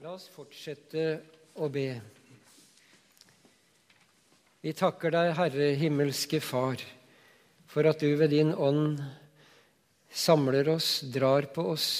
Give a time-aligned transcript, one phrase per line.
[0.00, 1.02] La oss fortsette
[1.60, 1.90] å be.
[4.64, 6.80] Vi takker deg, Herre himmelske Far,
[7.68, 9.02] for at du ved din ånd
[10.08, 11.90] samler oss, drar på oss,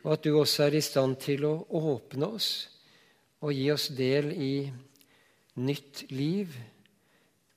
[0.00, 2.50] og at du også er i stand til å åpne oss
[3.44, 4.52] og gi oss del i
[5.60, 6.56] nytt liv.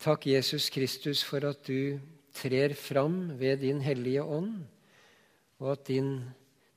[0.04, 2.02] Takk, Jesus Kristus, for at du
[2.36, 4.58] trer fram ved din hellige ånd,
[5.64, 6.18] og at din,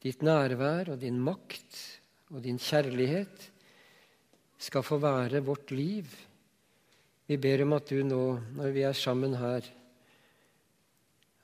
[0.07, 1.99] ditt nærvær og din makt
[2.31, 3.51] og din kjærlighet
[4.61, 6.07] skal få være vårt liv.
[7.27, 8.25] Vi ber om at du nå,
[8.57, 9.67] når vi er sammen her,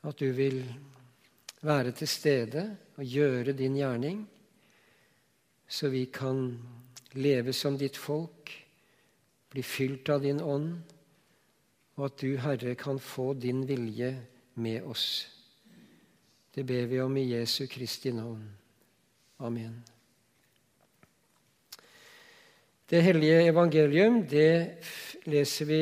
[0.06, 0.60] at du vil
[1.66, 2.64] være til stede
[2.96, 4.22] og gjøre din gjerning,
[5.68, 6.58] så vi kan
[7.18, 8.52] leve som ditt folk,
[9.50, 10.76] bli fylt av din ånd,
[11.96, 14.12] og at du, Herre, kan få din vilje
[14.54, 15.26] med oss.
[16.54, 18.44] Det ber vi om i Jesu Kristi navn.
[19.38, 19.95] Amen.
[22.86, 24.78] Det hellige evangelium det
[25.26, 25.78] leser vi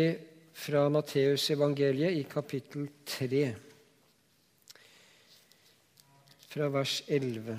[0.56, 3.40] fra Matteus evangeliet i kapittel 3,
[6.48, 7.56] fra vers 11.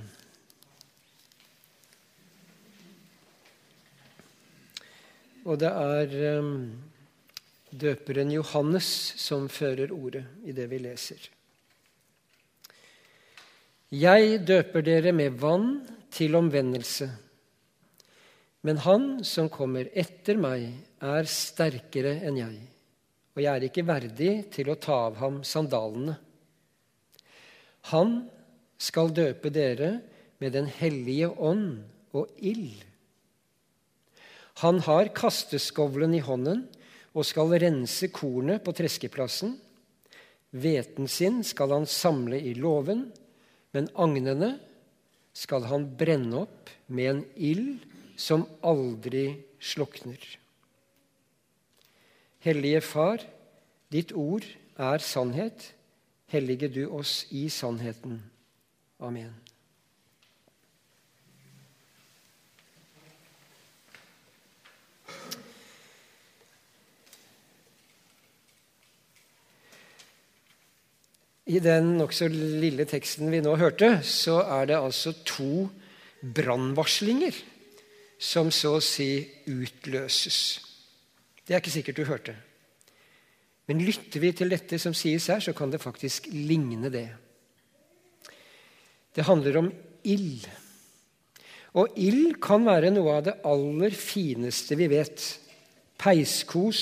[5.45, 6.55] Og det er um,
[7.69, 8.87] døperen Johannes
[9.21, 11.29] som fører ordet i det vi leser.
[13.93, 15.69] Jeg døper dere med vann
[16.09, 17.11] til omvendelse.
[18.65, 20.71] Men han som kommer etter meg,
[21.05, 22.55] er sterkere enn jeg,
[23.35, 26.15] og jeg er ikke verdig til å ta av ham sandalene.
[27.91, 28.15] Han
[28.81, 29.99] skal døpe dere
[30.41, 31.85] med Den hellige ånd
[32.17, 32.81] og ild.
[34.65, 36.65] Han har kasteskovlen i hånden
[37.13, 39.53] og skal rense kornet på treskeplassen.
[40.55, 43.11] Hveten sin skal han samle i låven,
[43.75, 44.55] men agnene
[45.35, 49.27] skal han brenne opp med en ild som aldri
[49.59, 50.19] slukner.
[52.45, 53.23] Hellige Far,
[53.91, 54.45] ditt ord
[54.77, 55.71] er sannhet.
[56.29, 58.19] Hellige du oss i sannheten.
[58.99, 59.33] Amen.
[71.45, 75.67] I den nokså lille teksten vi nå hørte, så er det altså to
[76.35, 77.37] brannvarslinger
[78.17, 79.09] som så å si
[79.51, 80.39] utløses.
[81.45, 82.35] Det er ikke sikkert du hørte.
[83.65, 87.07] Men lytter vi til dette som sies her, så kan det faktisk ligne det.
[89.15, 89.71] Det handler om
[90.05, 90.45] ild.
[91.75, 95.23] Og ild kan være noe av det aller fineste vi vet.
[95.99, 96.81] Peiskos,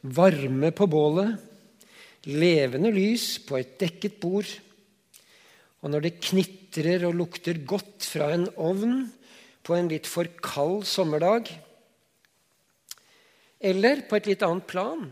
[0.00, 1.36] varme på bålet,
[2.28, 4.48] levende lys på et dekket bord.
[5.80, 9.02] Og når det knitrer og lukter godt fra en ovn,
[9.66, 11.50] på en litt for kald sommerdag.
[13.60, 15.08] Eller på et litt annet plan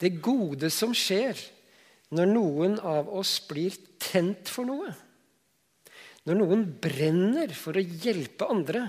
[0.00, 1.38] det gode som skjer
[2.16, 4.94] når noen av oss blir tent for noe.
[6.26, 8.86] Når noen brenner for å hjelpe andre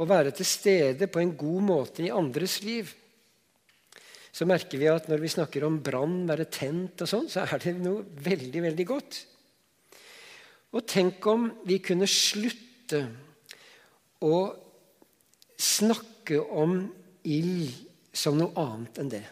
[0.00, 2.88] og være til stede på en god måte i andres liv.
[4.30, 7.60] Så merker vi at når vi snakker om brann, være tent og sånn, så er
[7.60, 9.18] det noe veldig, veldig godt.
[10.70, 13.02] Og tenk om vi kunne slutte
[14.20, 14.40] å
[15.60, 16.82] snakke om
[17.24, 17.72] ild
[18.12, 19.24] som noe annet enn det.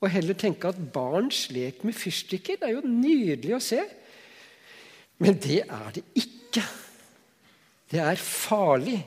[0.00, 3.82] Og heller tenke at barns lek med fyrstikker det er jo nydelig å se.
[5.20, 6.64] Men det er det ikke.
[7.90, 9.00] Det er farlig.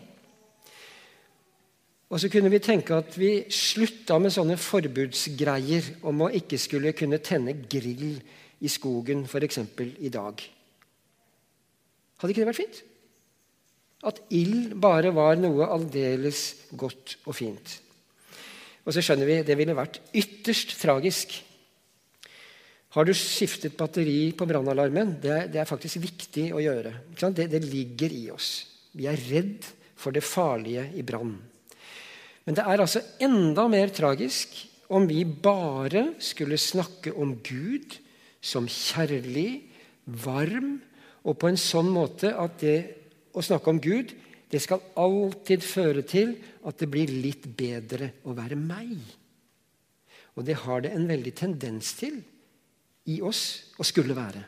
[2.13, 6.93] Og så kunne vi tenke at vi slutta med sånne forbudsgreier om å ikke skulle
[6.93, 8.19] kunne tenne grill
[8.61, 9.63] i skogen f.eks.
[9.97, 10.43] i dag.
[12.21, 12.83] Hadde ikke det vært fint?
[14.03, 16.43] At ild bare var noe aldeles
[16.75, 17.77] godt og fint.
[18.83, 21.37] Og så skjønner vi det ville vært ytterst tragisk.
[22.93, 25.15] Har du skiftet batteri på brannalarmen?
[25.23, 26.91] Det, det, er faktisk viktig å gjøre.
[27.15, 28.51] Det, det ligger i oss.
[28.93, 29.65] Vi er redd
[29.97, 31.33] for det farlige i brann.
[32.43, 34.57] Men det er altså enda mer tragisk
[34.93, 37.95] om vi bare skulle snakke om Gud
[38.43, 39.63] som kjærlig,
[40.03, 40.75] varm,
[41.23, 42.77] og på en sånn måte at det
[43.33, 44.13] å snakke om Gud,
[44.53, 48.93] det skal alltid føre til at det blir litt bedre å være meg.
[50.37, 52.19] Og det har det en veldig tendens til
[53.09, 54.43] i oss å skulle være.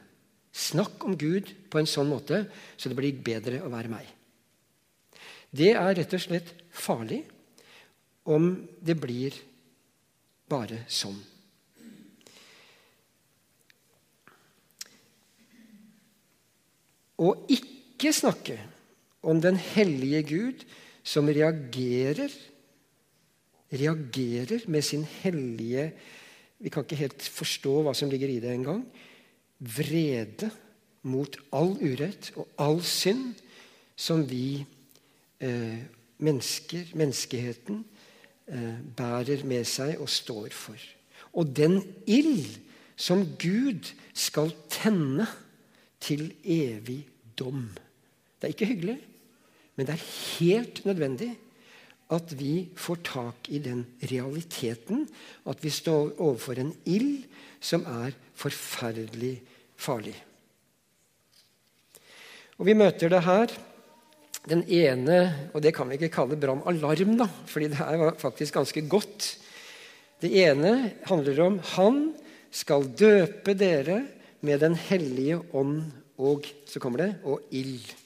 [0.56, 2.46] Snakk om Gud på en sånn måte
[2.78, 4.06] så det blir bedre å være meg.
[5.56, 7.24] Det er rett og slett farlig
[8.30, 9.36] om det blir
[10.50, 11.18] bare sånn.
[17.16, 18.58] Å ikke snakke
[19.26, 20.66] om den hellige Gud
[21.06, 22.34] som reagerer
[23.74, 25.92] reagerer med sin hellige
[26.60, 28.86] Vi kan ikke helt forstå hva som ligger i det engang.
[29.60, 30.48] Vrede
[31.04, 33.34] mot all urett og all synd
[33.96, 34.64] som vi
[35.44, 35.84] eh,
[36.18, 37.84] mennesker, menneskeheten,
[38.48, 40.80] eh, bærer med seg og står for.
[41.36, 42.56] Og den ild
[42.96, 45.28] som Gud skal tenne
[46.00, 47.04] til evig
[47.38, 47.68] dom.
[48.40, 48.98] Det er ikke hyggelig,
[49.76, 50.08] men det er
[50.40, 51.34] helt nødvendig
[52.14, 53.82] at vi får tak i den
[54.12, 55.08] realiteten
[55.50, 57.26] at vi står overfor en ild
[57.60, 59.40] som er forferdelig
[59.76, 60.16] farlig.
[62.60, 63.52] Og Vi møter det her.
[64.46, 68.54] Den ene Og det kan vi ikke kalle brannalarm, da, fordi det her var faktisk
[68.54, 69.40] ganske godt.
[70.22, 72.14] Det ene handler om Han
[72.52, 74.06] skal døpe dere
[74.42, 78.05] med Den hellige ånd og så kommer det, og ild.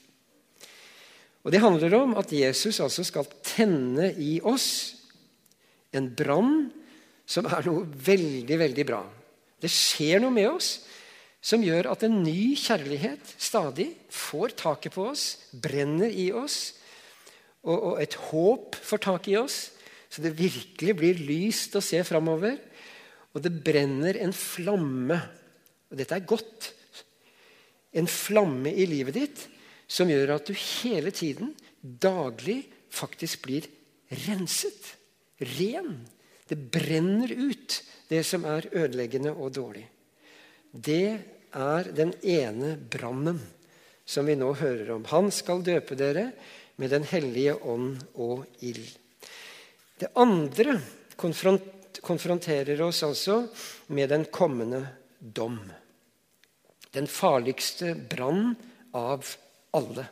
[1.40, 4.96] Og Det handler om at Jesus altså skal tenne i oss
[5.96, 6.68] en brann
[7.30, 9.00] som er noe veldig, veldig bra.
[9.60, 10.70] Det skjer noe med oss
[11.40, 16.74] som gjør at en ny kjærlighet stadig får taket på oss, brenner i oss,
[17.64, 19.70] og, og et håp får tak i oss,
[20.10, 22.58] så det virkelig blir lyst å se framover.
[23.30, 25.20] Og det brenner en flamme.
[25.86, 26.72] Og dette er godt.
[27.94, 29.44] En flamme i livet ditt
[29.90, 32.62] som gjør at du hele tiden, daglig,
[32.94, 33.66] faktisk blir
[34.26, 34.94] renset.
[35.58, 36.04] Ren.
[36.46, 39.86] Det brenner ut, det som er ødeleggende og dårlig.
[40.70, 41.18] Det
[41.50, 43.40] er den ene brannen
[44.06, 45.06] som vi nå hører om.
[45.10, 46.30] Han skal døpe dere
[46.80, 48.88] med Den hellige ånd og ild.
[50.00, 50.78] Det andre
[51.20, 53.42] konfronterer oss altså
[53.92, 54.80] med den kommende
[55.20, 55.58] dom.
[56.90, 58.54] Den farligste brann
[58.96, 59.28] av
[59.76, 60.06] alle.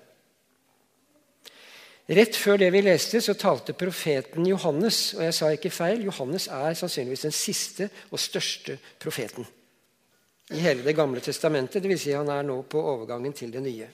[2.09, 5.13] Rett før det vi leste, så talte profeten Johannes.
[5.19, 6.07] Og jeg sa ikke feil.
[6.07, 9.45] Johannes er sannsynligvis den siste og største profeten
[10.49, 11.83] i hele Det gamle testamentet.
[11.85, 12.01] Dvs.
[12.07, 13.89] Si han er nå på overgangen til det nye.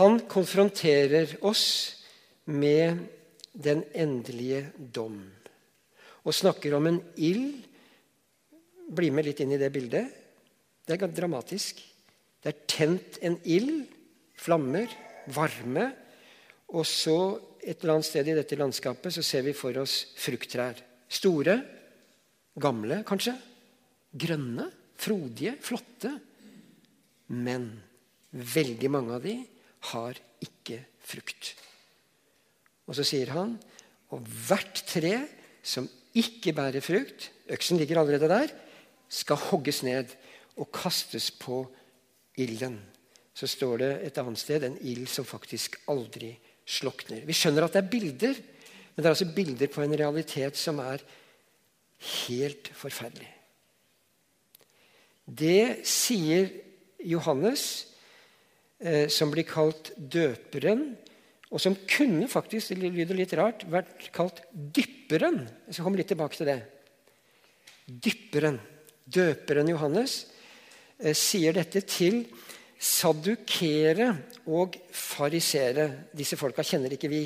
[0.00, 1.66] Han konfronterer oss
[2.48, 3.02] med
[3.52, 5.20] den endelige dom
[6.22, 7.58] og snakker om en ild.
[8.88, 10.08] Bli med litt inn i det bildet.
[10.86, 11.82] Det er dramatisk.
[12.42, 13.84] Det er tent en ild
[14.42, 14.90] flammer,
[15.32, 15.86] varme.
[16.72, 17.16] Og så
[17.62, 20.80] et eller annet sted i dette landskapet så ser vi for oss frukttrær.
[21.12, 21.58] Store,
[22.58, 23.36] gamle kanskje.
[24.12, 24.68] Grønne,
[24.98, 26.12] frodige, flotte.
[27.32, 27.70] Men
[28.32, 29.36] veldig mange av de
[29.92, 31.52] har ikke frukt.
[32.88, 33.54] Og så sier han
[34.12, 35.14] og hvert tre
[35.64, 35.86] som
[36.18, 38.50] ikke bærer frukt, øksen ligger allerede der,
[39.08, 40.10] skal hogges ned
[40.60, 41.62] og kastes på
[42.40, 42.76] ilden
[43.32, 46.34] så står det et annet sted en ild som faktisk aldri
[46.68, 47.24] slukner.
[47.26, 48.40] Vi skjønner at det er bilder,
[48.92, 51.04] men det er altså bilder på en realitet som er
[52.26, 53.30] helt forferdelig.
[55.22, 56.50] Det sier
[57.06, 57.86] Johannes,
[58.82, 60.92] eh, som blir kalt døperen,
[61.52, 65.42] og som kunne faktisk det lyder litt rart, vært kalt dypperen.
[65.68, 66.60] Jeg skal komme litt tilbake til det.
[67.86, 68.58] Dypperen,
[69.04, 70.26] døperen Johannes,
[70.98, 72.24] eh, sier dette til
[72.82, 74.08] Sadukere
[74.50, 76.08] og farisere.
[76.10, 77.24] Disse folka kjenner ikke vi.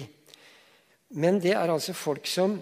[1.17, 2.59] Men det er altså folk som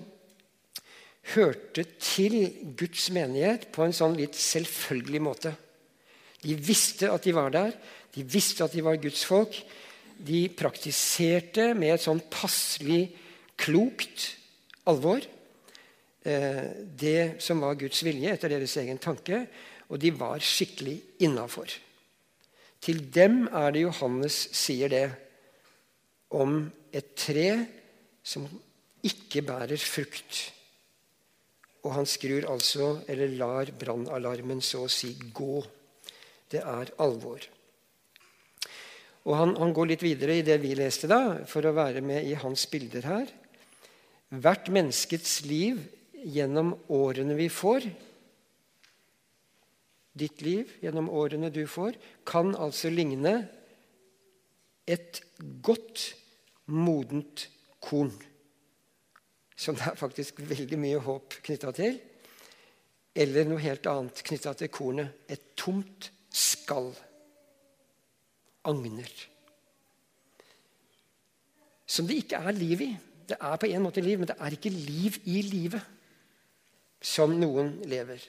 [1.32, 2.36] hørte til
[2.76, 5.54] Guds menighet på en sånn litt selvfølgelig måte.
[6.44, 7.72] De visste at de var der,
[8.14, 9.56] de visste at de var Guds folk.
[10.14, 13.08] De praktiserte med et sånn passelig
[13.58, 14.28] klokt
[14.86, 19.46] alvor eh, det som var Guds vilje etter deres egen tanke,
[19.88, 21.72] og de var skikkelig innafor.
[22.84, 25.06] Til dem er det Johannes sier det
[26.36, 26.58] om
[26.92, 27.48] et tre
[28.24, 28.44] som
[29.04, 30.40] ikke bærer frukt.
[31.84, 35.58] Og han skrur altså, eller lar brannalarmen så å si gå.
[36.52, 37.44] Det er alvor.
[39.24, 42.28] Og han, han, går litt videre i det vi leste, da, for å være med
[42.28, 43.30] i hans bilder her.
[44.28, 45.80] Hvert menneskets liv
[46.24, 47.88] gjennom årene vi får,
[50.14, 53.34] ditt liv gjennom årene du får, kan altså ligne
[54.86, 55.20] et
[55.64, 56.14] godt,
[56.66, 57.48] modent
[57.84, 58.12] korn.
[59.56, 61.98] Som det er faktisk veldig mye håp knytta til.
[63.14, 65.24] Eller noe helt annet knytta til kornet.
[65.28, 66.90] Et tomt skall.
[68.64, 69.10] Agner.
[71.86, 72.90] Som det ikke er liv i.
[73.28, 75.92] Det er på en måte liv, men det er ikke liv i livet
[77.04, 78.22] som noen lever.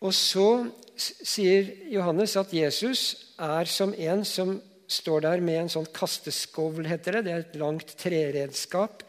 [0.00, 0.46] Og så
[0.96, 4.56] sier Johannes at Jesus er som en som
[4.90, 7.24] står der med en sånn kasteskovl, heter det.
[7.26, 9.04] Det er et langt treredskap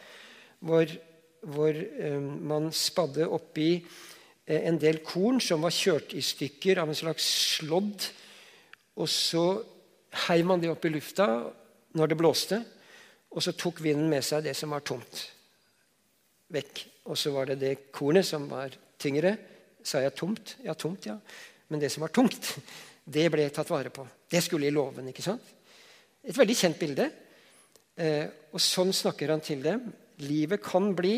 [0.62, 0.92] hvor,
[1.42, 6.92] hvor um, man spadde oppi uh, en del korn som var kjørt i stykker av
[6.92, 7.26] en slags
[7.58, 8.10] slådd.
[9.02, 9.46] Og så
[10.28, 11.28] heiv man det opp i lufta
[11.98, 12.62] når det blåste,
[13.32, 15.24] og så tok vinden med seg det som var tomt,
[16.52, 16.84] vekk.
[17.08, 19.34] Og så var det det kornet som var tyngre.
[19.84, 20.56] Sa jeg tomt?
[20.66, 21.18] Ja, tomt, ja.
[21.72, 22.54] Men det som var tungt,
[23.16, 24.06] det ble tatt vare på.
[24.30, 25.10] Det skulle i låven.
[25.12, 25.44] ikke sant?
[26.22, 27.10] Et veldig kjent bilde.
[27.98, 29.88] Eh, og sånn snakker han til dem.
[30.22, 31.16] Livet kan bli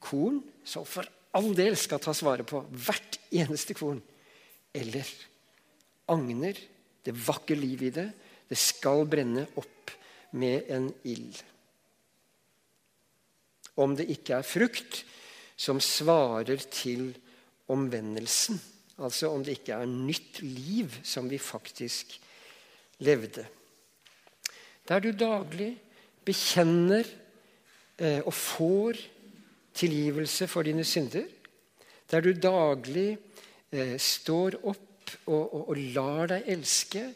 [0.00, 2.62] korn som for all del skal tas vare på.
[2.70, 4.00] Hvert eneste korn.
[4.74, 5.06] Eller
[6.10, 6.58] agner.
[7.04, 8.08] Det vakker liv i det.
[8.50, 9.92] Det skal brenne opp
[10.36, 11.36] med en ild.
[13.80, 15.04] Om det ikke er frukt
[15.60, 17.12] som svarer til
[17.70, 18.60] omvendelsen.
[19.00, 22.18] Altså om det ikke er nytt liv som vi faktisk
[23.00, 23.46] levde.
[24.88, 25.72] Der du daglig
[26.26, 27.06] bekjenner
[27.98, 29.00] eh, og får
[29.74, 31.24] tilgivelse for dine synder.
[32.10, 33.14] Der du daglig
[33.72, 34.86] eh, står opp
[35.26, 37.06] og, lar deg elske.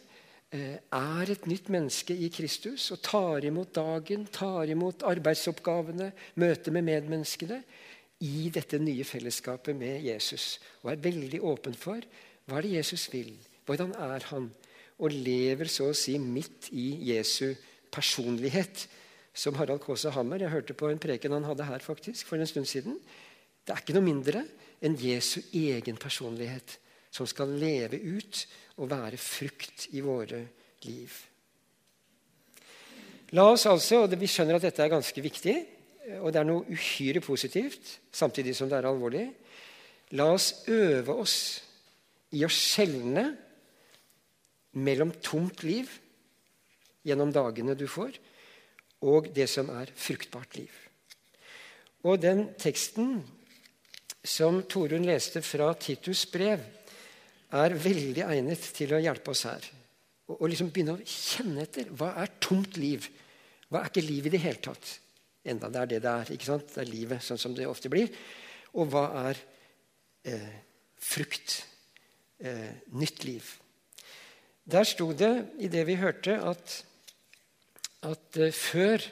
[0.55, 6.73] Eh, er et nytt menneske i Kristus og tar imot dagen, tar imot arbeidsoppgavene, møter
[6.73, 7.61] med medmenneskene
[8.23, 10.59] i dette nye fellesskapet med Jesus.
[10.83, 11.99] Og er veldig åpen for
[12.45, 13.33] hva er det Jesus vil.
[13.65, 14.51] Hvordan er han?
[15.03, 17.55] og lever så å si midt i Jesu
[17.93, 18.87] personlighet.
[19.35, 20.39] Som Harald Kaasa Hammer.
[20.39, 22.95] Jeg hørte på en preken han hadde her faktisk for en stund siden.
[23.67, 24.45] Det er ikke noe mindre
[24.79, 26.77] enn Jesu egen personlighet
[27.11, 28.45] som skal leve ut
[28.79, 30.39] og være frukt i våre
[30.87, 31.11] liv.
[33.35, 35.55] La oss altså, og Vi skjønner at dette er ganske viktig,
[36.21, 39.25] og det er noe uhyre positivt, samtidig som det er alvorlig.
[40.13, 41.37] La oss øve oss
[42.35, 43.25] i å skjelne
[44.75, 45.89] mellom tomt liv
[47.05, 48.17] gjennom dagene du får,
[49.05, 50.71] og det som er fruktbart liv.
[52.05, 53.19] Og den teksten
[54.25, 56.61] som Torunn leste fra Titus' brev,
[57.55, 59.65] er veldig egnet til å hjelpe oss her.
[60.27, 61.91] Og, og liksom begynne å kjenne etter.
[61.93, 63.05] Hva er tomt liv?
[63.69, 64.95] Hva er ikke liv i det hele tatt?
[65.45, 66.31] Enda det er det det er.
[66.33, 66.71] ikke sant?
[66.73, 68.09] Det er livet sånn som det ofte blir.
[68.75, 69.39] Og hva er
[70.25, 70.51] eh,
[70.97, 71.61] frukt?
[72.41, 73.45] Eh, nytt liv.
[74.65, 76.73] Der sto det i det vi hørte, at,
[78.03, 79.05] at uh, før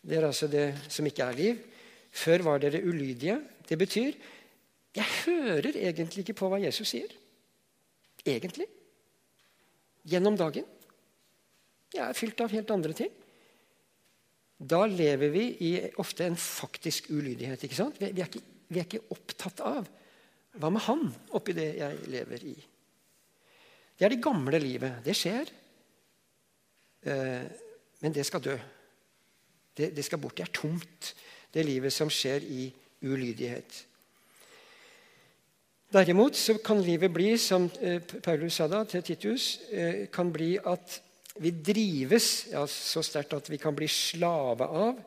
[0.00, 1.58] Det er altså det som ikke er liv.
[2.10, 3.36] Før var dere ulydige.
[3.68, 4.16] Det betyr
[4.96, 7.10] jeg hører egentlig ikke på hva Jesus sier.
[8.26, 8.66] Egentlig.
[10.08, 10.64] Gjennom dagen.
[11.94, 13.12] Jeg er fylt av helt andre ting.
[14.60, 15.70] Da lever vi i
[16.02, 17.62] ofte en faktisk ulydighet.
[17.64, 18.00] ikke sant?
[18.00, 19.88] Vi er ikke, vi er ikke opptatt av
[20.60, 22.54] hva med han oppi det jeg lever i.
[23.96, 25.00] Det er det gamle livet.
[25.04, 25.52] Det skjer.
[27.08, 27.44] Eh,
[28.00, 28.56] men det skal dø.
[29.76, 30.36] Det, det, skal bort.
[30.36, 31.14] Det er tomt,
[31.54, 32.66] det livet som skjer i
[33.06, 33.84] ulydighet.
[35.90, 40.52] Derimot så kan livet bli, som eh, Paulus sa da til Titus, eh, kan bli
[40.58, 41.00] at
[41.40, 44.98] vi drives ja, så sterkt at vi kan bli slave av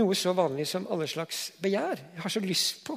[0.00, 2.00] noe så vanlig som alle slags begjær.
[2.14, 2.96] Jeg har så lyst på.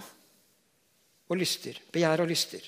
[1.26, 1.78] Og lyster.
[1.92, 2.66] Begjær og lyster.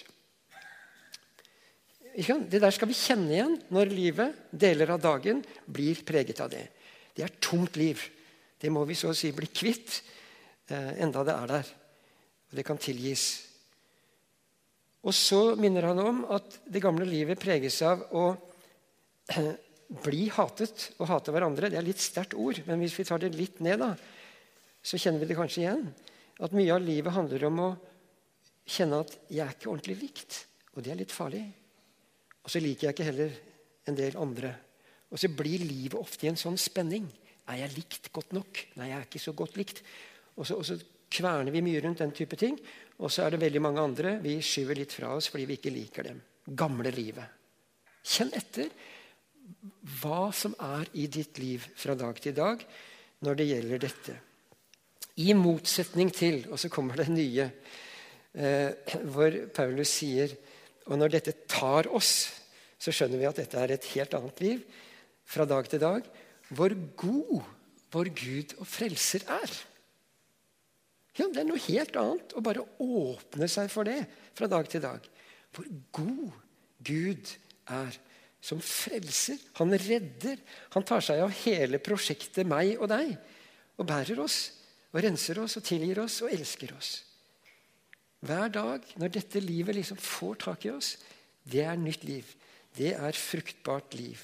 [2.17, 6.63] Det der skal vi kjenne igjen når livet, deler av dagen, blir preget av det.
[7.13, 8.01] Det er tomt liv.
[8.57, 10.01] Det må vi så å si bli kvitt,
[10.69, 11.69] eh, enda det er der.
[12.49, 13.25] Og det kan tilgis.
[15.05, 18.31] Og så minner han om at det gamle livet preges av å
[20.03, 21.71] bli hatet og hate hverandre.
[21.71, 23.93] Det er litt sterkt ord, men hvis vi tar det litt ned, da,
[24.83, 25.85] så kjenner vi det kanskje igjen.
[26.43, 27.69] At mye av livet handler om å
[28.67, 30.45] kjenne at 'jeg er ikke ordentlig likt'.
[30.75, 31.43] Og det er litt farlig.
[32.43, 33.31] Og så liker jeg ikke heller
[33.87, 34.55] en del andre.
[35.11, 37.07] Og så blir livet ofte i en sånn spenning.
[37.47, 38.67] Er jeg likt godt nok?
[38.75, 39.81] Nei, jeg er ikke så godt likt.
[40.35, 40.77] Og så, og så
[41.09, 42.59] kverner vi mye rundt den type ting.
[42.99, 45.73] Og så er det veldig mange andre vi skyver litt fra oss fordi vi ikke
[45.73, 46.21] liker dem.
[46.47, 47.25] Gamle livet.
[48.07, 48.69] Kjenn etter
[50.01, 52.63] hva som er i ditt liv fra dag til dag
[53.25, 54.15] når det gjelder dette.
[55.17, 57.49] I motsetning til Og så kommer det nye,
[58.33, 58.71] eh,
[59.09, 60.35] hvor Paulus sier
[60.87, 62.29] og når dette tar oss,
[62.79, 64.61] så skjønner vi at dette er et helt annet liv
[65.27, 66.05] fra dag til dag.
[66.47, 67.41] Hvor god
[67.91, 69.51] vår Gud og frelser er.
[71.17, 73.99] Ja, Det er noe helt annet å bare åpne seg for det
[74.37, 75.01] fra dag til dag.
[75.51, 76.35] Hvor god
[76.85, 77.33] Gud
[77.73, 77.97] er
[78.41, 79.39] som frelser.
[79.59, 80.39] Han redder.
[80.75, 83.15] Han tar seg av hele prosjektet meg og deg.
[83.77, 84.39] Og bærer oss
[84.93, 86.91] og renser oss og tilgir oss og elsker oss.
[88.25, 90.95] Hver dag, når dette livet liksom får tak i oss,
[91.45, 92.25] det er nytt liv.
[92.77, 94.21] Det er fruktbart liv.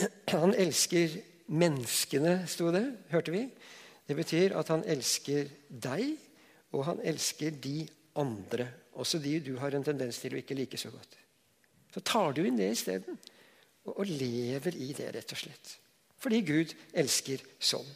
[0.34, 1.16] Han elsker
[1.50, 2.84] menneskene, sto det.
[3.10, 3.46] Hørte vi?
[4.06, 6.16] Det betyr at han elsker deg,
[6.74, 7.84] og han elsker de
[8.18, 8.66] andre.
[8.98, 11.19] Også de du har en tendens til å ikke like så godt.
[11.90, 13.18] Så tar du inn det isteden.
[13.88, 15.74] Og, og lever i det, rett og slett.
[16.20, 17.88] Fordi Gud elsker sånn.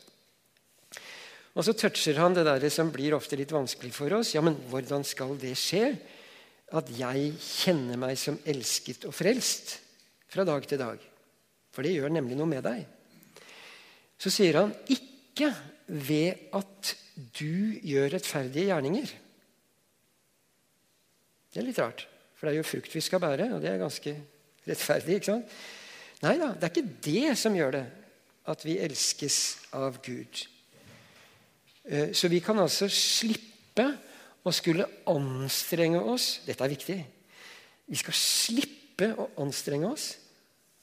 [1.55, 4.33] Og så toucher han det der som blir ofte litt vanskelig for oss.
[4.35, 5.93] Ja, men hvordan skal det skje?
[6.75, 9.77] At jeg kjenner meg som elsket og frelst
[10.33, 10.99] fra dag til dag.
[11.75, 12.83] For det gjør nemlig noe med deg.
[14.19, 15.53] Så sier han ikke
[15.87, 16.95] ved at
[17.37, 19.13] du gjør rettferdige gjerninger.
[21.53, 22.07] Det er litt rart,
[22.45, 24.13] for det er jo frukt vi skal bære, og det er ganske
[24.69, 25.15] rettferdig.
[25.17, 25.53] ikke sant?
[26.21, 27.85] Nei da, det er ikke det som gjør det
[28.53, 29.39] at vi elskes
[29.73, 30.43] av Gud.
[31.89, 33.87] Eh, så vi kan altså slippe
[34.45, 36.99] å skulle anstrenge oss Dette er viktig.
[37.89, 40.11] Vi skal slippe å anstrenge oss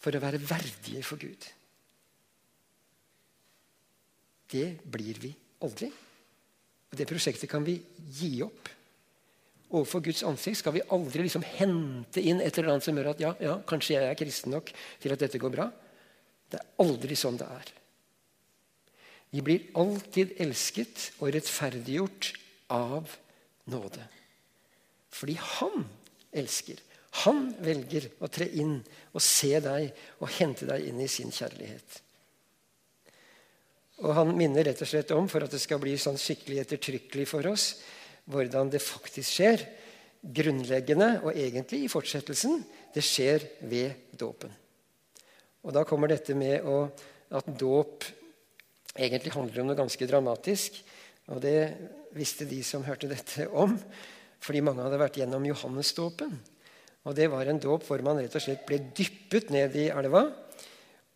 [0.01, 1.45] for å være verdige for Gud.
[4.49, 5.93] Det blir vi aldri.
[6.89, 7.77] Og Det prosjektet kan vi
[8.17, 8.80] gi opp.
[9.71, 13.23] Overfor Guds ansikt skal vi aldri liksom hente inn et eller annet som gjør at
[13.23, 15.69] ja, ja, kanskje jeg er kristen nok til at dette går bra.
[16.51, 17.71] Det er aldri sånn det er.
[19.31, 22.33] Vi blir alltid elsket og rettferdiggjort
[22.75, 23.13] av
[23.71, 24.03] nåde.
[25.11, 25.85] Fordi han
[26.35, 26.79] elsker.
[27.23, 28.77] Han velger å tre inn
[29.11, 32.01] og se deg og hente deg inn i sin kjærlighet.
[34.01, 37.27] Og Han minner rett og slett om, for at det skal bli sånn skikkelig ettertrykkelig
[37.29, 37.75] for oss,
[38.29, 39.63] hvordan det faktisk skjer.
[40.21, 42.59] Grunnleggende og egentlig i fortsettelsen
[42.93, 44.51] det skjer ved dåpen.
[45.65, 46.89] Og Da kommer dette med å,
[47.31, 48.05] at dåp
[48.97, 50.77] egentlig handler om noe ganske dramatisk.
[51.31, 51.57] Og det
[52.17, 53.77] visste de som hørte dette om,
[54.41, 56.33] fordi mange hadde vært gjennom Johannesdåpen.
[57.05, 60.27] Og Det var en dåp hvor man rett og slett ble dyppet ned i elva.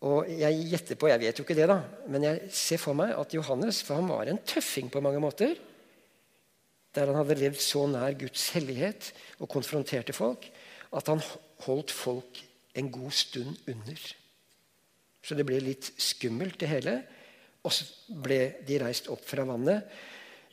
[0.06, 3.14] Og Jeg gjetter på, jeg vet jo ikke det, da, men jeg ser for meg
[3.18, 5.56] at Johannes for han var en tøffing på mange måter
[6.96, 10.48] der han hadde levd så nær Guds hellighet og konfronterte folk,
[10.96, 11.24] at han
[11.66, 12.40] holdt folk
[12.76, 14.00] en god stund under.
[15.26, 17.00] Så det ble litt skummelt, det hele.
[17.66, 17.88] Og så
[18.22, 19.88] ble de reist opp fra vannet.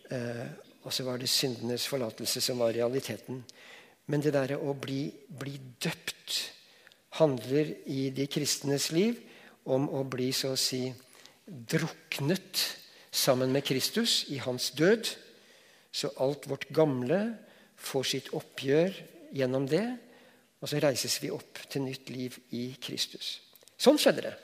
[0.08, 0.46] Eh,
[0.82, 3.42] og så var det syndenes forlatelse som var realiteten.
[4.10, 6.38] Men det derre å bli, bli døpt
[7.20, 9.20] handler i de kristnes liv
[9.68, 10.86] om å bli så å si
[11.46, 12.62] druknet
[13.12, 15.12] sammen med Kristus i hans død.
[15.92, 17.20] Så alt vårt gamle
[17.76, 18.96] får sitt oppgjør
[19.36, 19.84] gjennom det.
[20.62, 23.36] Og så reises vi opp til nytt liv i Kristus.
[23.76, 24.34] Sånn skjedde det.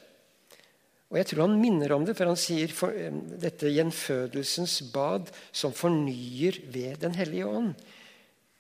[1.08, 2.92] Og jeg tror han minner om det, for han sier for,
[3.40, 7.72] dette gjenfødelsens bad som fornyer ved Den hellige ånd.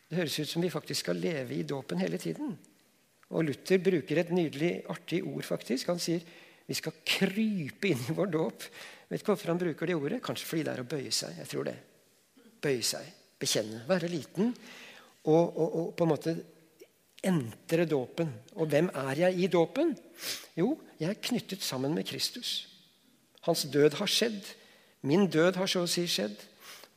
[0.08, 2.54] Det høres ut som vi faktisk skal leve i dåpen hele tiden.
[3.28, 5.44] Og Luther bruker et nydelig, artig ord.
[5.44, 5.90] faktisk.
[5.92, 6.24] Han sier
[6.68, 8.64] vi skal krype inn i vår dåp.
[9.08, 10.22] Vet ikke hvorfor han bruker det ordet.
[10.24, 11.36] Kanskje fordi det er å bøye seg.
[11.42, 11.76] Jeg tror det
[12.62, 13.06] bøye seg,
[13.40, 14.52] bekjenne, være liten.
[15.28, 16.34] Og, og, og på en måte
[17.26, 18.30] entre dåpen.
[18.56, 19.94] Og hvem er jeg i dåpen?
[20.56, 22.68] Jo, jeg er knyttet sammen med Kristus.
[23.46, 24.40] Hans død har skjedd.
[25.06, 26.36] Min død har så å si skjedd.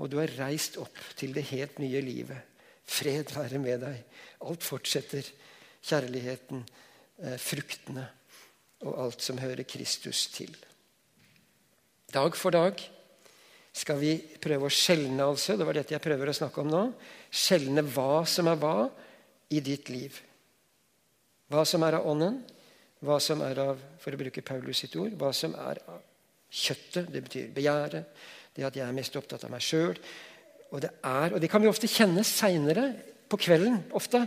[0.01, 2.49] Og du er reist opp til det helt nye livet.
[2.85, 4.01] Fred være med deg.
[4.47, 5.27] Alt fortsetter.
[5.81, 6.65] Kjærligheten,
[7.23, 8.05] eh, fruktene
[8.85, 10.53] og alt som hører Kristus til.
[12.13, 12.77] Dag for dag
[13.71, 15.55] skal vi prøve å skjelne, altså.
[15.55, 16.81] Det var dette jeg prøver å snakke om nå.
[17.31, 18.75] Skjelne hva som er hva
[19.51, 20.17] i ditt liv.
[21.51, 22.41] Hva som er av ånden,
[23.03, 26.03] hva som er av for å bruke Paulus sitt ord, hva som er av
[26.51, 27.07] kjøttet.
[27.11, 29.95] Det betyr begjæret, det at jeg er mest opptatt av meg sjøl.
[30.71, 32.91] Og det er, og det kan vi ofte kjenne seinere,
[33.31, 34.25] på kvelden ofte,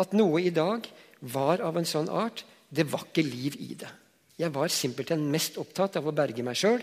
[0.00, 0.86] at noe i dag
[1.34, 2.40] var av en sånn art.
[2.72, 3.90] Det var ikke liv i det.
[4.40, 6.80] Jeg var simpelthen mest opptatt av å berge meg sjøl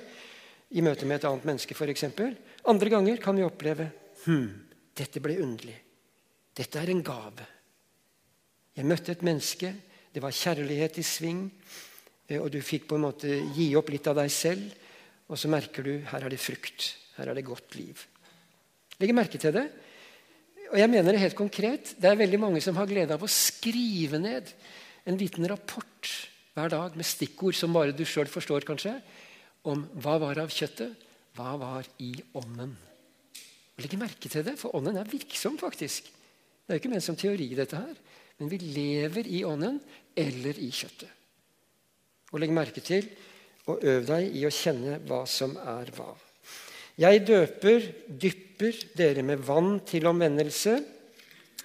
[0.72, 2.06] i møte med et annet menneske f.eks.
[2.72, 3.90] Andre ganger kan vi oppleve
[4.24, 4.48] hm,
[4.96, 5.76] dette ble underlig.
[6.56, 7.48] Dette er en gave.
[8.78, 9.72] Jeg møtte et menneske.
[10.12, 11.46] Det var kjærlighet i sving.
[12.28, 14.68] Eh, og du fikk på en måte gi opp litt av deg selv.
[15.32, 16.92] Og så merker du her er det frukt.
[17.18, 18.04] Her er det godt liv.
[19.02, 19.68] Legg merke til det.
[20.72, 21.96] Og jeg mener det helt konkret.
[22.00, 24.52] Det er veldig mange som har glede av å skrive ned
[25.08, 26.12] en liten rapport
[26.56, 28.94] hver dag med stikkord som bare du sjøl forstår, kanskje
[29.68, 30.96] om hva var av kjøttet,
[31.38, 32.74] hva var i ånden.
[33.82, 36.10] Legg merke til det, for ånden er virksom, faktisk.
[36.10, 37.98] Det er jo ikke ment som teori, dette her.
[38.40, 39.80] Men vi lever i ånden
[40.18, 41.10] eller i kjøttet.
[42.32, 43.08] Og legg merke til
[43.70, 46.10] og øv deg i å kjenne hva som er hva.
[47.02, 50.76] Jeg døper, dypper dere med vann til omvendelse,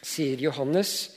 [0.06, 1.15] sier Johannes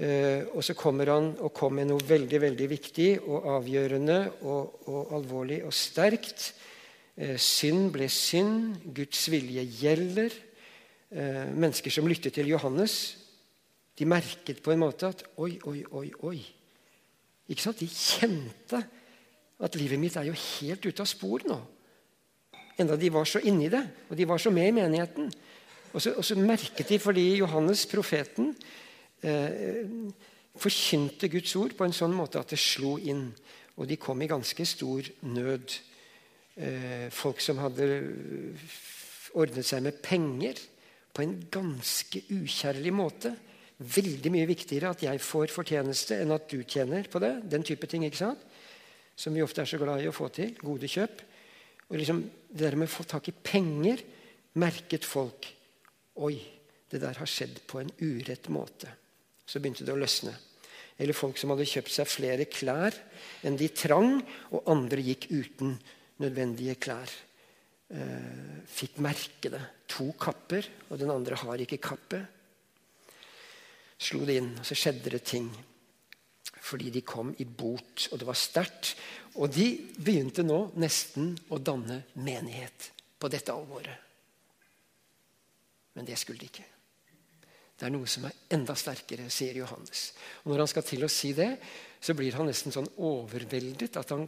[0.00, 5.10] og så kommer han og kom med noe veldig veldig viktig og avgjørende og, og
[5.18, 6.46] alvorlig og sterkt.
[7.20, 8.78] Eh, synd ble synd.
[8.96, 10.32] Guds vilje gjelder.
[11.10, 13.16] Eh, mennesker som lyttet til Johannes,
[13.98, 16.38] de merket på en måte at oi, oi, oi, oi.
[17.50, 17.82] Ikke sant?
[17.82, 18.80] De kjente
[19.60, 21.58] at livet mitt er jo helt ute av spor nå.
[22.80, 25.26] Enda de var så inni det, og de var så med i menigheten.
[25.90, 28.54] Og så, og så merket de, fordi Johannes, profeten,
[29.22, 29.86] eh,
[30.60, 33.30] forkynte Guds ord på en sånn måte at det slo inn.
[33.80, 35.76] Og de kom i ganske stor nød.
[36.60, 37.86] Eh, folk som hadde
[39.38, 40.58] ordnet seg med penger
[41.14, 43.32] på en ganske ukjærlig måte.
[43.80, 47.32] Veldig mye viktigere at jeg får fortjeneste enn at du tjener på det.
[47.48, 48.44] Den type ting, ikke sant?
[49.16, 50.52] Som vi ofte er så glad i å få til.
[50.60, 51.24] Gode kjøp.
[51.88, 54.02] Og liksom, Det der med å få tak i penger
[54.58, 55.46] merket folk.
[56.18, 56.34] Oi,
[56.90, 58.99] det der har skjedd på en urett måte
[59.50, 60.36] så begynte det å løsne.
[61.00, 62.94] Eller folk som hadde kjøpt seg flere klær
[63.46, 64.20] enn de trang,
[64.54, 65.74] og andre gikk uten
[66.20, 67.10] nødvendige klær.
[67.90, 69.62] Eh, fikk merke det.
[69.96, 72.20] To kapper, og den andre har ikke kappe.
[74.00, 75.48] Slo det inn, og så skjedde det ting.
[76.60, 78.92] Fordi de kom i bot, og det var sterkt.
[79.40, 84.06] Og de begynte nå nesten å danne menighet på dette alvoret.
[85.96, 86.69] Men det skulle de ikke.
[87.80, 90.10] Det er noe som er enda sterkere, sier Johannes.
[90.44, 91.54] Og Når han skal til å si det,
[91.96, 94.26] så blir han nesten sånn overveldet at han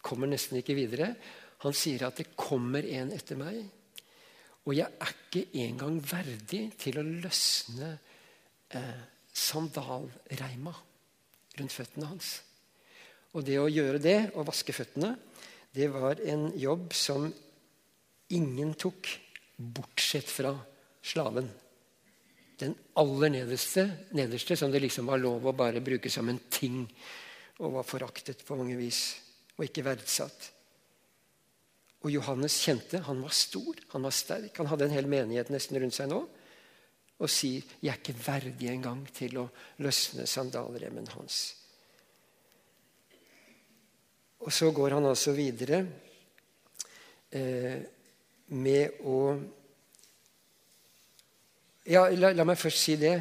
[0.00, 1.10] kommer nesten ikke videre.
[1.66, 3.58] Han sier at det kommer en etter meg,
[4.64, 7.90] og jeg er ikke engang verdig til å løsne
[8.74, 10.72] eh, sandalreima
[11.60, 12.32] rundt føttene hans.
[13.36, 15.12] Og det å gjøre det, å vaske føttene,
[15.76, 17.28] det var en jobb som
[18.32, 19.12] ingen tok,
[19.56, 20.56] bortsett fra
[21.04, 21.52] slaven
[22.60, 23.84] den aller nederste,
[24.16, 26.84] nederste, som det liksom var lov å bare bruke som en ting,
[27.60, 29.16] og var foraktet på mange vis,
[29.56, 30.50] og ikke verdsatt.
[32.04, 34.52] Og Johannes kjente han var stor, han var sterk.
[34.60, 36.20] Han hadde en hel menighet nesten rundt seg nå.
[37.16, 41.54] Og sier, 'Jeg er ikke verdig engang til å løsne sandalremmen hans'.
[44.40, 45.86] Og så går han altså videre
[47.32, 47.82] eh,
[48.48, 49.40] med å
[51.86, 53.14] ja, la, la, meg først si det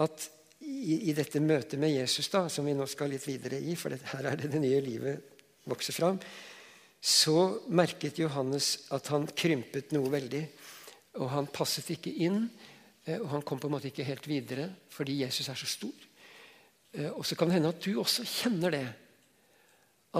[0.00, 0.28] at
[0.60, 3.92] i, i, dette møtet med Jesus, da, som vi nå skal litt videre i, for
[3.92, 6.20] det, her er det det nye livet vokser fram,
[7.00, 10.42] så merket Johannes at han krympet noe veldig.
[11.20, 12.44] Og han passet ikke inn,
[13.06, 16.06] eh, og han kom på en måte ikke helt videre fordi Jesus er så stor.
[16.92, 18.84] Eh, og så kan det hende at du også kjenner det.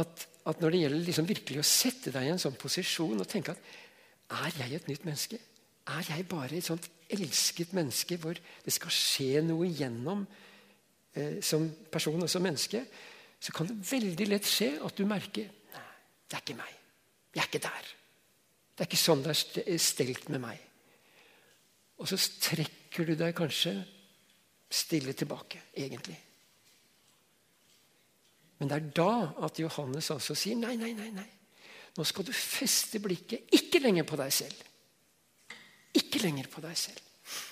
[0.00, 3.28] At, at når det gjelder liksom virkelig å sette deg i en sånn posisjon og
[3.28, 3.70] tenke at
[4.40, 5.40] er jeg et nytt menneske?
[5.90, 10.22] Er jeg bare et sånt elsket menneske hvor det skal skje noe gjennom
[11.18, 12.85] eh, som person og som menneske,
[13.40, 15.87] så kan det veldig lett skje at du merker nei,
[16.29, 16.76] det er ikke meg.
[17.35, 17.90] Jeg er ikke der.
[18.74, 20.61] Det er ikke sånn det er stelt med meg.
[22.00, 23.74] Og så trekker du deg kanskje
[24.70, 26.16] stille tilbake, egentlig.
[28.61, 29.12] Men det er da
[29.46, 31.11] at Johannes altså sier nei, nei, nei.
[31.16, 31.29] nei.
[31.96, 34.69] Nå skal du feste blikket ikke lenger på deg selv
[35.96, 37.00] ikke lenger på deg selv.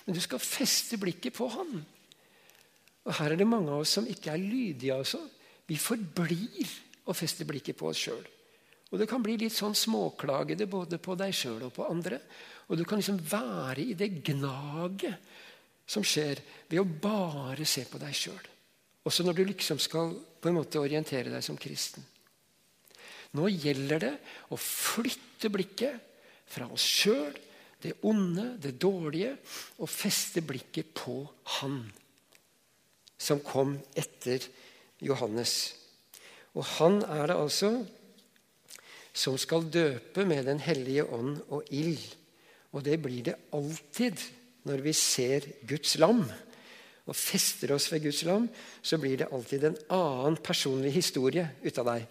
[0.07, 1.79] Men du skal feste blikket på Han.
[3.09, 4.94] Og Her er det mange av oss som ikke er lydige.
[4.94, 5.20] altså.
[5.68, 6.74] Vi forblir
[7.09, 8.24] å feste blikket på oss sjøl.
[8.88, 12.20] Og det kan bli litt sånn småklagede både på deg sjøl og på andre.
[12.68, 15.16] Og du kan liksom være i det gnaget
[15.88, 18.46] som skjer ved å bare se på deg sjøl.
[19.09, 22.05] Også når du liksom skal på en måte orientere deg som kristen.
[23.37, 24.14] Nå gjelder det
[24.53, 26.01] å flytte blikket
[26.48, 27.37] fra oss sjøl
[27.82, 29.36] det onde, det dårlige,
[29.78, 31.20] og feste blikket på
[31.58, 31.82] Han
[33.18, 34.44] som kom etter
[35.02, 35.74] Johannes.
[36.54, 37.72] Og han er det altså
[39.18, 41.98] som skal døpe med Den hellige ånd og ild.
[42.72, 44.20] Og det blir det alltid
[44.68, 46.22] når vi ser Guds lam
[47.08, 48.48] og fester oss ved Guds lam,
[48.82, 52.04] så blir det alltid en annen personlig historie ut av deg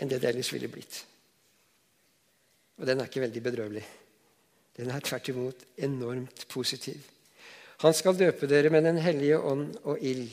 [0.00, 1.02] enn det det ellers ville blitt.
[2.80, 3.84] Og den er ikke veldig bedrøvelig.
[4.74, 6.98] Den er tvert imot enormt positiv.
[7.82, 10.30] Han skal døpe dere med Den hellige ånd og ild.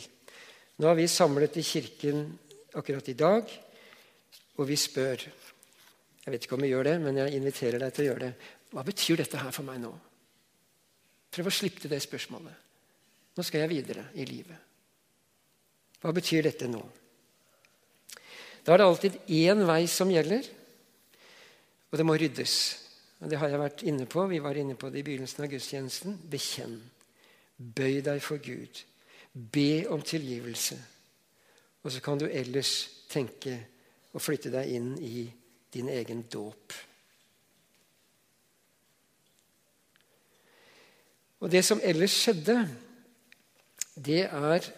[0.78, 2.24] Nå har vi samlet i kirken
[2.74, 3.46] akkurat i dag,
[4.58, 5.28] og vi spør
[6.22, 8.34] Jeg vet ikke om vi gjør det, men jeg inviterer deg til å gjøre det.
[8.72, 9.90] Hva betyr dette her for meg nå?
[11.34, 12.54] Prøv å slippe det spørsmålet.
[13.34, 14.58] Nå skal jeg videre i livet.
[16.02, 16.82] Hva betyr dette nå?
[18.62, 20.46] Da er det alltid én vei som gjelder,
[21.90, 22.56] og det må ryddes.
[23.22, 24.26] Og Det har jeg vært inne på.
[24.28, 26.18] Vi var inne på det i begynnelsen av gudstjenesten.
[26.30, 26.80] Bekjenn.
[27.58, 28.82] Bøy deg for Gud.
[29.34, 30.78] Be om tilgivelse.
[31.84, 33.60] Og så kan du ellers tenke
[34.12, 35.28] og flytte deg inn i
[35.74, 36.74] din egen dåp.
[41.42, 42.58] Og det som ellers skjedde,
[43.96, 44.72] det er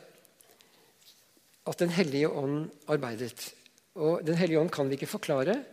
[1.63, 3.53] at Den hellige ånd arbeidet.
[3.95, 5.63] Og Den hellige ånd kan vi ikke forklare,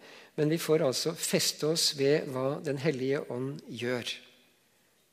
[0.41, 4.09] men vi får altså feste oss ved hva Den hellige ånd gjør.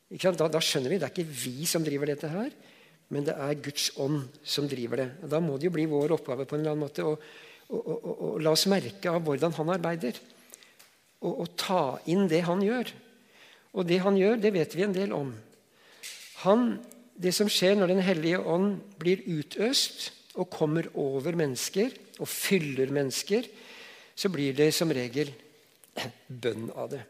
[0.07, 2.53] Da, da, skjønner vi det er ikke vi som driver dette her,
[3.11, 5.07] men det er Guds ånd som driver det.
[5.27, 7.17] Da må det jo bli vår oppgave på en eller annen måte å,
[7.67, 10.15] å, å, å la oss merke av hvordan han arbeider.
[11.19, 12.95] Og, og ta inn det han gjør.
[13.75, 15.35] Og det han gjør, det vet vi en del om.
[16.45, 16.67] Han,
[17.19, 22.95] det som skjer når Den hellige ånd blir utøst og kommer over mennesker og fyller
[22.95, 23.43] mennesker,
[24.17, 25.29] så blir det som regel
[26.43, 27.03] bønn av det.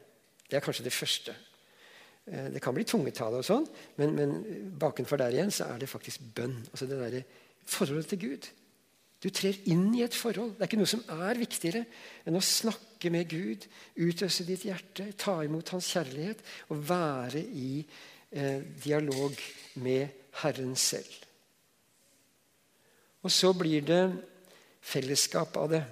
[0.47, 1.35] Det er kanskje det første.
[2.27, 3.67] Eh, det kan bli tungetale, og sånn,
[3.99, 4.37] men, men
[4.79, 6.59] bakenfor der igjen så er det faktisk bønn.
[6.71, 8.45] altså det der Forholdet til Gud.
[9.19, 10.53] Du trer inn i et forhold.
[10.55, 11.81] Det er ikke noe som er viktigere
[12.27, 13.65] enn å snakke med Gud,
[13.97, 19.35] utøse ditt hjerte, ta imot Hans kjærlighet og være i eh, dialog
[19.83, 21.11] med Herren selv.
[23.25, 24.03] Og så blir det
[24.85, 25.83] fellesskap av det.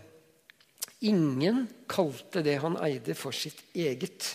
[1.03, 4.31] Ingen kalte det han eide, for sitt eget.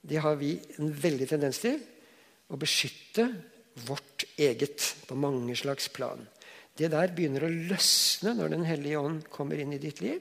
[0.00, 1.80] Det har vi en veldig tendens til.
[2.50, 3.26] Å beskytte
[3.86, 6.22] vårt eget på mange slags plan.
[6.76, 10.20] Det der begynner å løsne når Den hellige ånd kommer inn i ditt liv.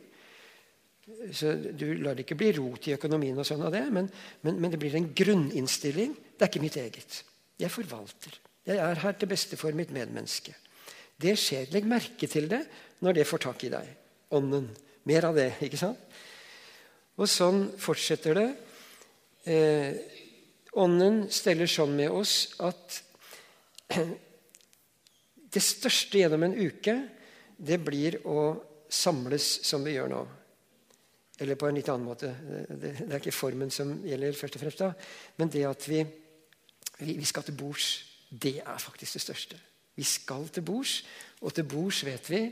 [1.34, 4.10] Så Du lar det ikke bli rot i økonomien, og sånn av det, men,
[4.42, 6.14] men, men det blir en grunninnstilling.
[6.36, 7.24] Det er ikke mitt eget.
[7.60, 8.36] Jeg forvalter.
[8.68, 10.54] Jeg er her til beste for mitt medmenneske.
[11.20, 11.72] Det skjer.
[11.74, 12.62] Legg merke til det
[13.04, 13.90] når det får tak i deg.
[14.30, 14.70] Ånden.
[15.10, 15.54] Mer av det.
[15.66, 16.00] ikke sant?
[17.20, 18.48] Og sånn fortsetter det.
[19.50, 19.96] Eh,
[20.80, 23.00] ånden steller sånn med oss at
[25.54, 26.96] det største gjennom en uke,
[27.58, 28.52] det blir å
[28.90, 30.22] samles som vi gjør nå.
[31.40, 32.32] Eller på en litt annen måte.
[32.70, 34.92] Det, det er ikke formen som gjelder, først og fremst da,
[35.40, 36.04] men det at vi,
[37.00, 37.92] vi, vi skal til bords,
[38.30, 39.60] det er faktisk det største.
[40.00, 41.00] Vi skal til bords,
[41.42, 42.44] og til bords vet vi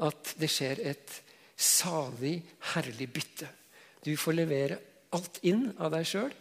[0.00, 1.16] at det skjer et
[1.60, 2.40] salig,
[2.72, 3.48] herlig bytte.
[4.04, 4.78] Du får levere
[5.16, 6.32] alt inn av deg sjøl,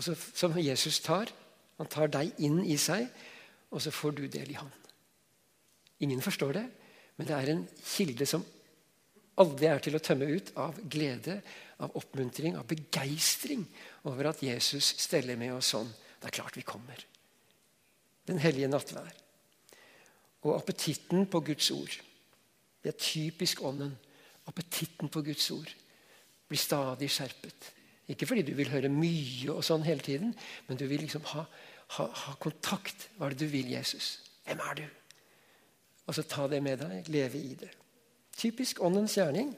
[0.00, 1.32] som Jesus tar.
[1.80, 3.08] Han tar deg inn i seg,
[3.70, 4.70] og så får du del i han.
[6.04, 6.66] Ingen forstår det,
[7.18, 8.44] men det er en kilde som
[9.40, 11.40] aldri er til å tømme ut av glede,
[11.80, 13.64] av oppmuntring, av begeistring
[14.08, 15.90] over at Jesus steller med oss sånn.
[16.20, 17.00] Det er klart vi kommer.
[18.28, 19.12] Den hellige nattvær.
[20.42, 21.96] Og appetitten på Guds ord.
[22.80, 23.92] Det er typisk ånden.
[24.48, 25.68] Appetitten på Guds ord
[26.48, 27.72] blir stadig skjerpet.
[28.10, 30.32] Ikke fordi du vil høre mye og sånn hele tiden,
[30.66, 31.44] men du vil liksom ha,
[31.96, 33.10] ha, ha kontakt.
[33.16, 34.16] Hva er det du vil, Jesus?
[34.48, 34.86] Hvem er du?
[36.08, 37.12] Og så ta det med deg.
[37.12, 37.70] Leve i det.
[38.40, 39.52] Typisk åndens gjerning.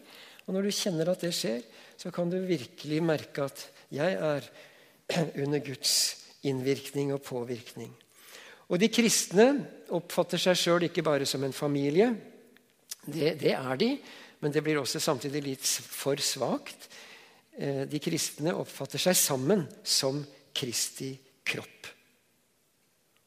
[0.44, 1.62] Og når du kjenner at det skjer,
[1.96, 3.64] så kan du virkelig merke at
[3.94, 4.48] jeg er
[5.44, 5.94] under Guds
[6.44, 7.92] innvirkning og påvirkning.
[8.72, 9.50] Og de kristne
[9.92, 12.08] oppfatter seg sjøl ikke bare som en familie.
[13.04, 13.90] Det, det, er de,
[14.40, 16.88] men det blir også samtidig litt for svakt.
[17.52, 20.22] Eh, de kristne oppfatter seg sammen som
[20.56, 21.12] Kristi
[21.44, 21.90] kropp.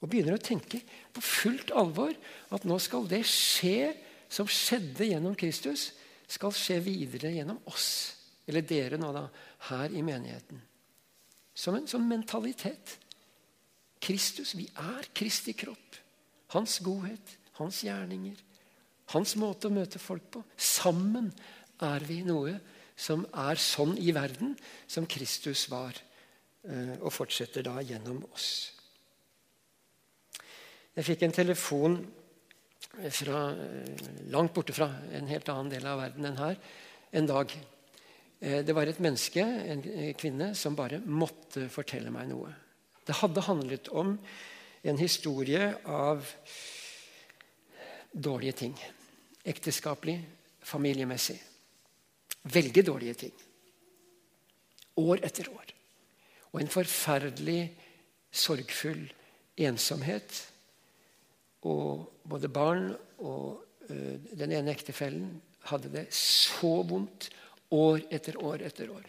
[0.02, 0.82] Og begynner å tenke
[1.14, 2.14] på fullt alvor
[2.54, 3.94] at nå skal det skje
[4.30, 5.92] som skjedde gjennom Kristus,
[6.26, 7.88] skal skje videre gjennom oss.
[8.50, 9.28] Eller dere nå, da,
[9.70, 10.60] her i menigheten.
[11.56, 12.98] Som en sånn mentalitet.
[14.02, 16.00] Kristus, vi er Kristi kropp.
[16.54, 18.38] Hans godhet, hans gjerninger,
[19.14, 20.44] hans måte å møte folk på.
[20.58, 21.32] Sammen
[21.84, 22.58] er vi noe
[22.96, 24.56] som er sånn i verden
[24.88, 25.98] som Kristus var,
[26.64, 28.72] eh, og fortsetter da gjennom oss.
[30.96, 31.98] Jeg fikk en telefon
[33.12, 36.60] fra eh, langt borte fra en helt annen del av verden enn her
[37.20, 37.52] en dag.
[38.40, 39.84] Eh, det var et menneske, en
[40.16, 42.54] kvinne, som bare måtte fortelle meg noe.
[43.06, 44.16] Det hadde handlet om
[44.86, 46.26] en historie av
[48.12, 48.76] dårlige ting.
[49.44, 50.20] Ekteskapelig,
[50.62, 51.38] familiemessig.
[52.42, 53.34] Veldig dårlige ting.
[55.02, 55.74] År etter år.
[56.54, 57.74] Og en forferdelig
[58.32, 59.04] sorgfull
[59.58, 60.42] ensomhet.
[61.66, 63.98] Og både barn og ø,
[64.34, 67.30] den ene ektefellen hadde det så vondt
[67.74, 69.06] år etter år etter år.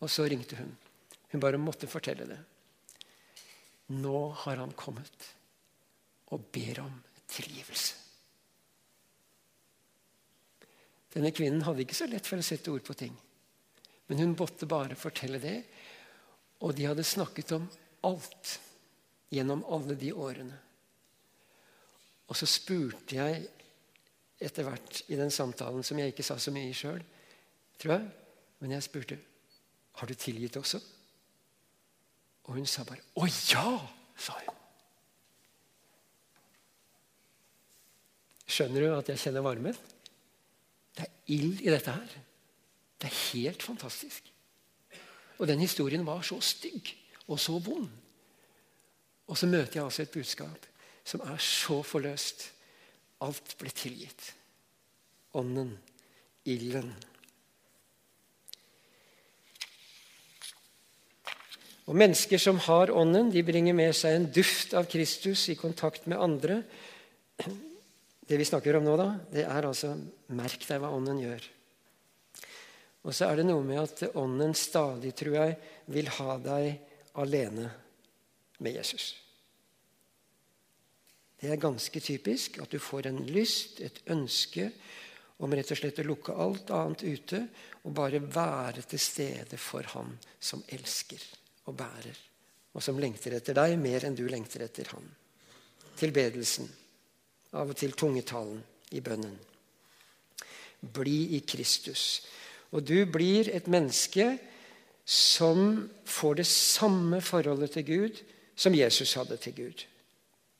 [0.00, 0.70] Og så ringte hun.
[1.32, 2.38] Hun bare måtte fortelle det.
[3.90, 5.26] Nå har han kommet
[6.30, 6.94] og ber om
[7.30, 7.96] tilgivelse.
[11.10, 13.16] Denne kvinnen hadde ikke så lett for å sette ord på ting.
[14.06, 15.56] Men hun måtte bare fortelle det.
[16.62, 17.66] Og de hadde snakket om
[18.06, 18.58] alt
[19.34, 20.58] gjennom alle de årene.
[22.30, 23.42] Og så spurte jeg
[24.40, 27.02] etter hvert i den samtalen, som jeg ikke sa så mye i sjøl,
[27.80, 28.06] tror jeg,
[28.62, 29.18] men jeg spurte
[30.00, 30.78] har du tilgitt også.
[32.50, 34.56] Og hun sa bare 'Å ja', sa hun.
[38.50, 39.76] Skjønner du at jeg kjenner varmen?
[40.96, 42.08] Det er ild i dette her.
[42.98, 44.32] Det er helt fantastisk.
[45.38, 46.90] Og den historien var så stygg
[47.28, 47.88] og så vond.
[49.26, 50.66] Og så møter jeg altså et budskap
[51.04, 52.50] som er så forløst.
[53.20, 54.34] Alt ble tilgitt.
[55.38, 55.78] Ånden,
[56.44, 56.90] ilden.
[61.90, 66.04] Og Mennesker som har Ånden, de bringer med seg en duft av Kristus i kontakt
[66.06, 66.60] med andre.
[68.22, 69.96] Det vi snakker om nå, da, det er altså
[70.38, 71.48] merk deg hva Ånden gjør.
[73.02, 75.56] Og så er det noe med at Ånden stadig, tror jeg,
[75.90, 76.68] vil ha deg
[77.18, 77.66] alene
[78.62, 79.10] med Jesus.
[81.42, 84.70] Det er ganske typisk at du får en lyst, et ønske,
[85.42, 87.42] om rett og slett å lukke alt annet ute
[87.82, 91.39] og bare være til stede for Han som elsker
[91.70, 92.18] og bærer,
[92.74, 95.06] og som lengter etter deg mer enn du lengter etter ham.
[96.00, 96.68] Tilbedelsen,
[97.58, 98.60] av og til tungetalen
[98.94, 99.36] i bønnen.
[100.80, 102.22] Bli i Kristus.
[102.70, 104.32] Og du blir et menneske
[105.04, 108.20] som får det samme forholdet til Gud
[108.60, 109.86] som Jesus hadde til Gud.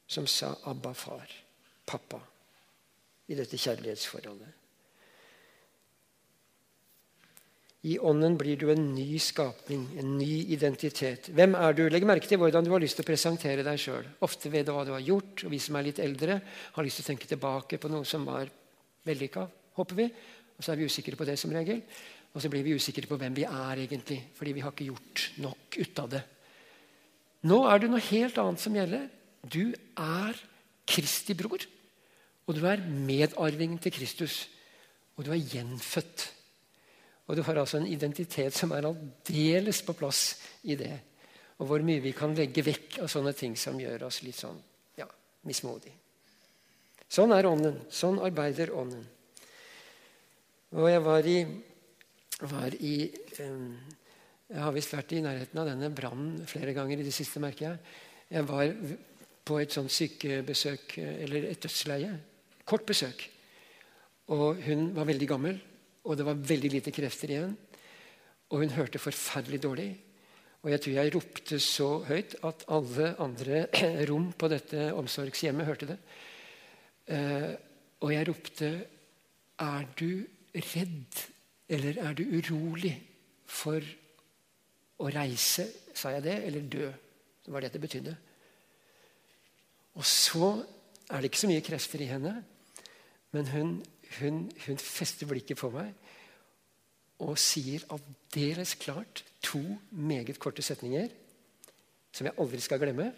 [0.07, 1.37] Som sa 'Abba, far',
[1.87, 2.19] pappa,
[3.29, 4.60] i dette kjærlighetsforholdet.
[7.81, 11.31] I ånden blir du en ny skapning, en ny identitet.
[11.33, 11.87] Hvem er du?
[11.89, 14.09] Legg merke til hvordan du har lyst til å presentere deg sjøl.
[14.27, 15.47] Ofte ved hva du har gjort.
[15.47, 16.37] Og vi som er litt eldre,
[16.75, 18.51] har lyst til å tenke tilbake på noe som var
[19.09, 19.47] vellykka,
[19.81, 20.07] håper vi.
[20.59, 21.81] Og så er vi usikre på det som regel.
[22.37, 25.23] Og så blir vi usikre på hvem vi er egentlig, fordi vi har ikke gjort
[25.41, 26.21] nok ut av det.
[27.49, 29.07] Nå er det noe helt annet som gjelder.
[29.41, 30.37] Du er
[30.91, 31.65] Kristi bror.
[32.45, 34.43] Og du er medarvingen til Kristus.
[35.17, 36.29] Og du er gjenfødt.
[37.31, 40.25] Og du har altså en identitet som er aldeles på plass
[40.67, 40.97] i det.
[41.63, 44.59] Og hvor mye vi kan legge vekk av sånne ting som gjør oss litt sånn
[44.99, 45.07] ja,
[45.47, 45.93] mismodig.
[47.07, 47.79] Sånn er ånden.
[47.87, 49.07] Sånn arbeider ånden.
[50.75, 51.39] Og jeg var i,
[52.51, 52.95] var i
[54.51, 57.69] Jeg har visst vært i nærheten av denne brannen flere ganger i det siste, merker
[57.69, 57.97] jeg.
[58.35, 58.75] Jeg var
[59.47, 62.11] på et sånt sykebesøk, eller et dødsleie.
[62.67, 63.23] Kort besøk.
[64.35, 65.61] Og hun var veldig gammel,
[66.05, 67.57] og det var veldig lite krefter igjen.
[68.51, 69.91] Og hun hørte forferdelig dårlig.
[70.61, 73.65] Og jeg tror jeg ropte så høyt at alle andre
[74.11, 75.99] rom på dette omsorgshjemmet hørte det.
[77.11, 77.53] Eh,
[78.01, 78.71] og jeg ropte
[79.61, 81.19] Er du redd,
[81.69, 82.95] eller er du urolig
[83.45, 83.85] for
[85.01, 85.67] å reise?
[85.95, 86.37] Sa jeg det?
[86.49, 86.89] Eller dø?
[87.45, 88.15] Det var det det betydde.
[90.01, 90.55] Og så
[91.11, 92.35] er det ikke så mye krefter i henne,
[93.35, 93.73] men hun,
[94.19, 95.93] hun, hun fester blikket på meg
[97.21, 101.11] og sier aldeles klart to meget korte setninger
[102.11, 103.11] som jeg aldri skal glemme.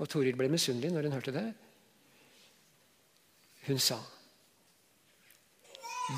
[0.00, 1.46] Og Toril ble misunnelig når hun hørte det.
[3.68, 4.00] Hun sa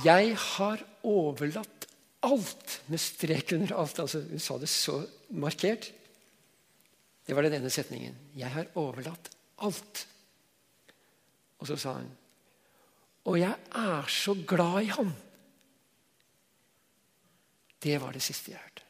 [0.02, 1.84] jeg har overlatt
[2.24, 4.00] alt med strek under alt.
[4.00, 4.96] Altså, hun sa det så
[5.36, 5.90] markert.
[7.24, 8.16] Det var den ene setningen.
[8.36, 9.28] Jeg har overlatt
[9.62, 10.06] alt.
[11.60, 12.10] Og så sa hun
[13.24, 15.12] Og jeg er så glad i ham.
[17.84, 18.82] Det var det siste jeg hørte.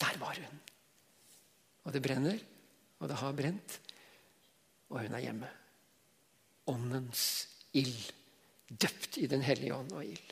[0.00, 0.60] Der var hun.
[1.84, 2.38] Og det brenner,
[3.00, 3.80] og det har brent,
[4.88, 5.50] og hun er hjemme.
[6.72, 7.24] Åndens
[7.76, 8.12] ild
[8.68, 10.30] døpt i Den hellige ånd og ild.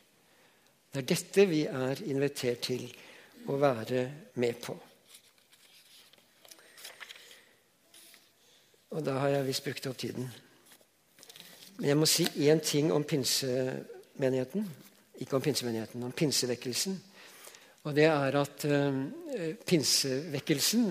[0.93, 2.87] Det er dette vi er invitert til
[3.49, 4.05] å være
[4.41, 4.77] med på.
[8.93, 10.29] Og da har jeg visst brukt opp tiden.
[11.83, 14.69] Men jeg må si én ting om pinsemenigheten.
[15.19, 16.95] Ikke om pinsemenigheten, om pinsevekkelsen.
[17.83, 19.01] Og det er at uh,
[19.67, 20.85] pinsevekkelsen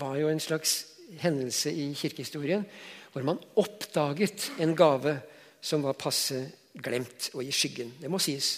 [0.00, 0.72] var jo en slags
[1.20, 2.64] hendelse i kirkehistorien
[3.12, 5.18] hvor man oppdaget en gave
[5.60, 6.40] som var passe
[6.72, 7.92] glemt og i skyggen.
[8.00, 8.54] Det må sies.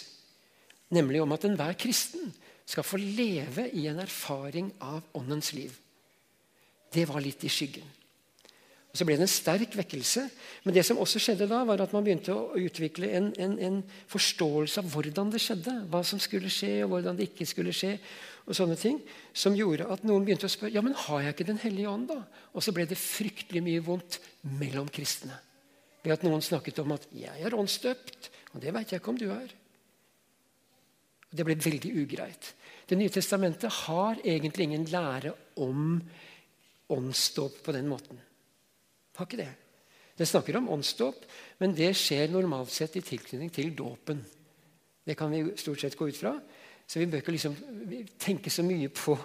[0.95, 2.31] Nemlig om at enhver kristen
[2.63, 5.75] skal få leve i en erfaring av Åndens liv.
[6.95, 7.91] Det var litt i skyggen.
[8.95, 10.23] Og Så ble det en sterk vekkelse.
[10.63, 13.81] Men det som også skjedde da, var at man begynte å utvikle en, en, en
[14.07, 15.73] forståelse av hvordan det skjedde.
[15.91, 17.97] Hva som skulle skje, og hvordan det ikke skulle skje.
[18.47, 19.01] og sånne ting,
[19.33, 22.07] Som gjorde at noen begynte å spørre ja, men har jeg ikke Den hellige ånd.
[22.13, 22.23] da?
[22.55, 24.21] Og så ble det fryktelig mye vondt
[24.61, 25.41] mellom kristne
[26.05, 29.19] ved at noen snakket om at 'jeg er åndsdøpt', og det veit jeg ikke om
[29.19, 29.49] du er.
[31.33, 32.55] Og Det ble veldig ugreit.
[32.87, 36.03] Det nye testamentet har egentlig ingen lære om
[36.91, 38.21] åndsdåp på den måten.
[39.19, 39.53] Har ikke det.
[40.15, 41.25] Det snakker om åndsdåp,
[41.59, 44.21] men det skjer normalt sett i tilknytning til dåpen.
[45.05, 46.35] Det kan vi stort sett gå ut fra.
[46.87, 47.57] Så vi bør ikke liksom
[48.21, 49.17] tenke så mye på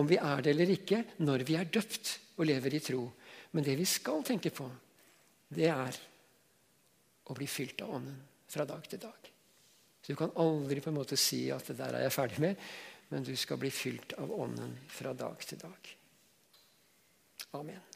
[0.00, 3.04] om vi er det eller ikke når vi er døpt og lever i tro.
[3.54, 4.66] Men det vi skal tenke på,
[5.54, 6.00] det er
[7.30, 8.16] å bli fylt av Ånden
[8.50, 9.30] fra dag til dag.
[10.02, 12.56] Så Du kan aldri på en måte si at 'det der er jeg ferdig med',
[13.10, 15.96] men du skal bli fylt av Ånden fra dag til dag.
[17.52, 17.93] Amen.